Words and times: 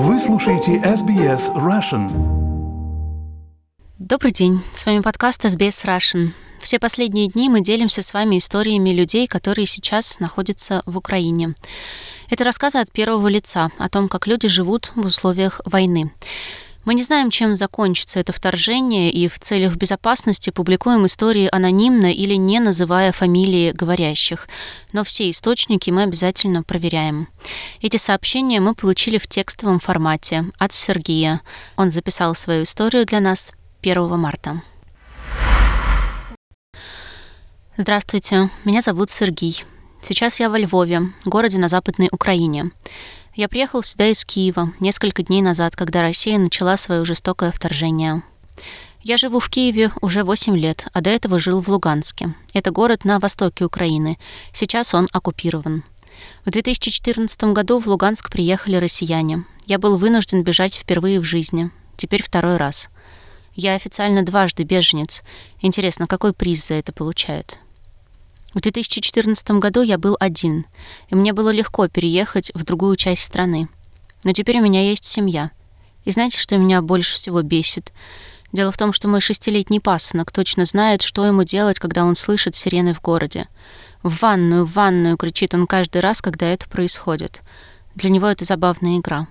Вы 0.00 0.20
слушаете 0.20 0.76
SBS 0.76 1.52
Russian. 1.56 2.08
Добрый 3.98 4.30
день, 4.30 4.62
с 4.72 4.86
вами 4.86 5.00
подкаст 5.00 5.44
SBS 5.44 5.84
Russian. 5.84 6.28
Все 6.60 6.78
последние 6.78 7.26
дни 7.26 7.48
мы 7.48 7.62
делимся 7.62 8.02
с 8.02 8.14
вами 8.14 8.38
историями 8.38 8.90
людей, 8.90 9.26
которые 9.26 9.66
сейчас 9.66 10.20
находятся 10.20 10.84
в 10.86 10.96
Украине. 10.96 11.56
Это 12.30 12.44
рассказы 12.44 12.78
от 12.78 12.92
первого 12.92 13.26
лица 13.26 13.70
о 13.76 13.88
том, 13.88 14.08
как 14.08 14.28
люди 14.28 14.46
живут 14.46 14.92
в 14.94 15.04
условиях 15.04 15.60
войны. 15.64 16.12
Мы 16.88 16.94
не 16.94 17.02
знаем, 17.02 17.30
чем 17.30 17.54
закончится 17.54 18.18
это 18.18 18.32
вторжение, 18.32 19.12
и 19.12 19.28
в 19.28 19.38
целях 19.38 19.76
безопасности 19.76 20.48
публикуем 20.48 21.04
истории 21.04 21.46
анонимно 21.52 22.10
или 22.10 22.32
не 22.32 22.60
называя 22.60 23.12
фамилии 23.12 23.72
говорящих. 23.72 24.48
Но 24.94 25.04
все 25.04 25.28
источники 25.28 25.90
мы 25.90 26.04
обязательно 26.04 26.62
проверяем. 26.62 27.28
Эти 27.82 27.98
сообщения 27.98 28.60
мы 28.60 28.74
получили 28.74 29.18
в 29.18 29.26
текстовом 29.26 29.80
формате 29.80 30.46
от 30.58 30.72
Сергея. 30.72 31.42
Он 31.76 31.90
записал 31.90 32.34
свою 32.34 32.62
историю 32.62 33.04
для 33.04 33.20
нас 33.20 33.52
1 33.82 34.18
марта. 34.18 34.62
Здравствуйте, 37.76 38.48
меня 38.64 38.80
зовут 38.80 39.10
Сергей. 39.10 39.62
Сейчас 40.00 40.40
я 40.40 40.48
во 40.48 40.58
Львове, 40.58 41.12
городе 41.26 41.58
на 41.58 41.68
Западной 41.68 42.08
Украине. 42.10 42.70
Я 43.38 43.48
приехал 43.48 43.84
сюда 43.84 44.08
из 44.08 44.24
Киева 44.24 44.72
несколько 44.80 45.22
дней 45.22 45.42
назад, 45.42 45.76
когда 45.76 46.00
Россия 46.00 46.38
начала 46.38 46.76
свое 46.76 47.04
жестокое 47.04 47.52
вторжение. 47.52 48.24
Я 49.00 49.16
живу 49.16 49.38
в 49.38 49.48
Киеве 49.48 49.92
уже 50.00 50.24
8 50.24 50.58
лет, 50.58 50.88
а 50.92 51.00
до 51.02 51.10
этого 51.10 51.38
жил 51.38 51.62
в 51.62 51.68
Луганске. 51.68 52.34
Это 52.52 52.72
город 52.72 53.04
на 53.04 53.20
востоке 53.20 53.64
Украины. 53.64 54.18
Сейчас 54.52 54.92
он 54.92 55.06
оккупирован. 55.12 55.84
В 56.44 56.50
2014 56.50 57.44
году 57.52 57.78
в 57.78 57.86
Луганск 57.86 58.28
приехали 58.28 58.74
россияне. 58.74 59.44
Я 59.66 59.78
был 59.78 59.98
вынужден 59.98 60.42
бежать 60.42 60.74
впервые 60.74 61.20
в 61.20 61.24
жизни. 61.24 61.70
Теперь 61.96 62.24
второй 62.24 62.56
раз. 62.56 62.88
Я 63.54 63.76
официально 63.76 64.24
дважды 64.24 64.64
беженец. 64.64 65.22
Интересно, 65.60 66.08
какой 66.08 66.32
приз 66.32 66.66
за 66.66 66.74
это 66.74 66.92
получают? 66.92 67.60
В 68.54 68.60
2014 68.60 69.50
году 69.52 69.82
я 69.82 69.98
был 69.98 70.16
один, 70.18 70.66
и 71.08 71.14
мне 71.14 71.32
было 71.32 71.50
легко 71.50 71.88
переехать 71.88 72.50
в 72.54 72.64
другую 72.64 72.96
часть 72.96 73.22
страны. 73.22 73.68
Но 74.24 74.32
теперь 74.32 74.58
у 74.58 74.62
меня 74.62 74.82
есть 74.82 75.04
семья. 75.04 75.50
И 76.04 76.10
знаете, 76.10 76.38
что 76.38 76.56
меня 76.56 76.80
больше 76.80 77.16
всего 77.16 77.42
бесит? 77.42 77.92
Дело 78.52 78.72
в 78.72 78.78
том, 78.78 78.94
что 78.94 79.08
мой 79.08 79.20
шестилетний 79.20 79.80
пасынок 79.80 80.32
точно 80.32 80.64
знает, 80.64 81.02
что 81.02 81.26
ему 81.26 81.44
делать, 81.44 81.78
когда 81.78 82.04
он 82.04 82.14
слышит 82.14 82.54
сирены 82.54 82.94
в 82.94 83.02
городе. 83.02 83.48
«В 84.02 84.22
ванную, 84.22 84.64
в 84.64 84.72
ванную!»— 84.72 85.16
кричит 85.18 85.54
он 85.54 85.66
каждый 85.66 86.00
раз, 86.00 86.22
когда 86.22 86.46
это 86.46 86.68
происходит. 86.68 87.42
Для 87.94 88.10
него 88.10 88.26
это 88.26 88.44
забавная 88.44 88.98
игра. 88.98 89.26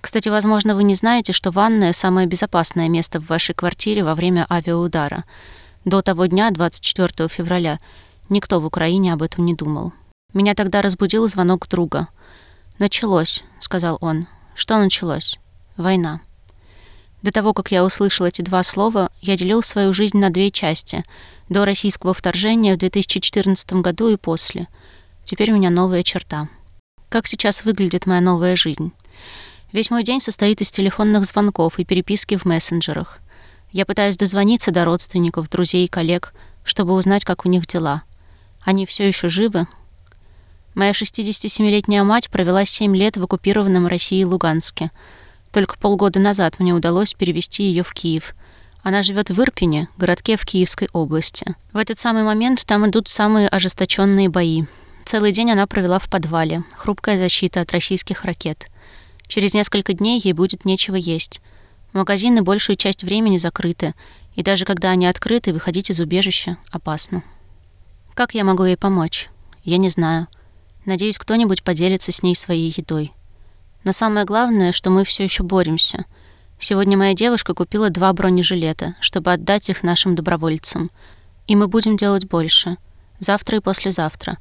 Кстати, 0.00 0.28
возможно, 0.28 0.76
вы 0.76 0.84
не 0.84 0.94
знаете, 0.94 1.32
что 1.32 1.50
ванная— 1.50 1.92
самое 1.94 2.28
безопасное 2.28 2.88
место 2.88 3.20
в 3.20 3.26
вашей 3.26 3.54
квартире 3.54 4.04
во 4.04 4.14
время 4.14 4.46
авиаудара. 4.48 5.24
До 5.84 6.02
того 6.02 6.26
дня, 6.26 6.50
24 6.50 7.28
февраля, 7.28 7.78
Никто 8.28 8.60
в 8.60 8.66
Украине 8.66 9.12
об 9.12 9.22
этом 9.22 9.44
не 9.44 9.54
думал. 9.54 9.92
Меня 10.34 10.54
тогда 10.54 10.82
разбудил 10.82 11.28
звонок 11.28 11.68
друга. 11.68 12.08
«Началось»,— 12.78 13.44
сказал 13.60 13.98
он. 14.00 14.26
«Что 14.54 14.78
началось?» 14.78 15.38
«Война». 15.76 16.20
До 17.22 17.30
того, 17.30 17.54
как 17.54 17.70
я 17.70 17.84
услышал 17.84 18.26
эти 18.26 18.42
два 18.42 18.62
слова, 18.62 19.10
я 19.20 19.36
делил 19.36 19.62
свою 19.62 19.92
жизнь 19.92 20.18
на 20.18 20.30
две 20.30 20.50
части. 20.50 21.04
До 21.48 21.64
российского 21.64 22.14
вторжения 22.14 22.74
в 22.74 22.78
2014 22.78 23.74
году 23.74 24.08
и 24.08 24.16
после. 24.16 24.66
Теперь 25.24 25.52
у 25.52 25.54
меня 25.56 25.70
новая 25.70 26.02
черта. 26.02 26.48
Как 27.08 27.26
сейчас 27.26 27.64
выглядит 27.64 28.06
моя 28.06 28.20
новая 28.20 28.56
жизнь? 28.56 28.92
Весь 29.72 29.90
мой 29.90 30.02
день 30.02 30.20
состоит 30.20 30.60
из 30.60 30.70
телефонных 30.70 31.24
звонков 31.24 31.78
и 31.78 31.84
переписки 31.84 32.36
в 32.36 32.44
мессенджерах. 32.44 33.20
Я 33.72 33.86
пытаюсь 33.86 34.16
дозвониться 34.16 34.72
до 34.72 34.84
родственников, 34.84 35.48
друзей 35.48 35.86
и 35.86 35.88
коллег, 35.88 36.34
чтобы 36.64 36.94
узнать, 36.94 37.24
как 37.24 37.46
у 37.46 37.48
них 37.48 37.66
дела— 37.66 38.02
они 38.66 38.84
все 38.84 39.06
еще 39.06 39.28
живы? 39.28 39.68
Моя 40.74 40.90
67-летняя 40.90 42.02
мать 42.02 42.28
провела 42.28 42.64
7 42.64 42.96
лет 42.96 43.16
в 43.16 43.22
оккупированном 43.22 43.86
России 43.86 44.24
Луганске. 44.24 44.90
Только 45.52 45.78
полгода 45.78 46.18
назад 46.18 46.58
мне 46.58 46.74
удалось 46.74 47.14
перевести 47.14 47.62
ее 47.62 47.84
в 47.84 47.92
Киев. 47.92 48.34
Она 48.82 49.04
живет 49.04 49.30
в 49.30 49.40
Ирпене, 49.40 49.88
городке 49.96 50.36
в 50.36 50.44
Киевской 50.44 50.88
области. 50.92 51.54
В 51.72 51.76
этот 51.76 52.00
самый 52.00 52.24
момент 52.24 52.66
там 52.66 52.84
идут 52.88 53.06
самые 53.06 53.48
ожесточенные 53.48 54.28
бои. 54.28 54.64
Целый 55.04 55.30
день 55.30 55.52
она 55.52 55.68
провела 55.68 56.00
в 56.00 56.10
подвале. 56.10 56.64
Хрупкая 56.76 57.18
защита 57.18 57.60
от 57.60 57.70
российских 57.70 58.24
ракет. 58.24 58.66
Через 59.28 59.54
несколько 59.54 59.92
дней 59.92 60.20
ей 60.22 60.32
будет 60.32 60.64
нечего 60.64 60.96
есть. 60.96 61.40
Магазины 61.92 62.42
большую 62.42 62.74
часть 62.74 63.04
времени 63.04 63.38
закрыты, 63.38 63.94
и 64.34 64.42
даже 64.42 64.64
когда 64.64 64.90
они 64.90 65.06
открыты, 65.06 65.52
выходить 65.52 65.90
из 65.90 66.00
убежища 66.00 66.56
опасно. 66.72 67.22
Как 68.16 68.32
я 68.32 68.44
могу 68.44 68.64
ей 68.64 68.78
помочь? 68.78 69.28
Я 69.62 69.76
не 69.76 69.90
знаю. 69.90 70.26
Надеюсь, 70.86 71.18
кто-нибудь 71.18 71.62
поделится 71.62 72.12
с 72.12 72.22
ней 72.22 72.34
своей 72.34 72.72
едой. 72.74 73.12
Но 73.84 73.92
самое 73.92 74.24
главное, 74.24 74.72
что 74.72 74.88
мы 74.88 75.04
все 75.04 75.24
еще 75.24 75.42
боремся. 75.42 76.06
Сегодня 76.58 76.96
моя 76.96 77.12
девушка 77.12 77.52
купила 77.52 77.90
два 77.90 78.10
бронежилета, 78.14 78.94
чтобы 79.00 79.34
отдать 79.34 79.68
их 79.68 79.82
нашим 79.82 80.14
добровольцам. 80.14 80.90
И 81.46 81.54
мы 81.54 81.68
будем 81.68 81.98
делать 81.98 82.26
больше. 82.26 82.78
Завтра 83.20 83.58
и 83.58 83.60
послезавтра, 83.60 84.38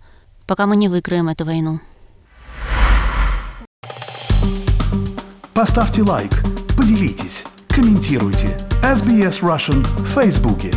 пока 0.48 0.68
мы 0.68 0.78
не 0.78 0.88
выиграем 0.88 1.28
эту 1.28 1.44
войну. 1.44 1.82
Поставьте 5.54 6.02
лайк, 6.02 6.32
поделитесь, 6.78 7.44
комментируйте. 7.68 8.58
SBS 8.82 9.42
Russian 9.42 9.82
в 9.82 10.08
Фейсбуке. 10.12 10.72